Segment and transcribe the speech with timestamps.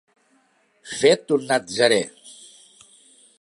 [1.01, 2.01] Fet un natzarè.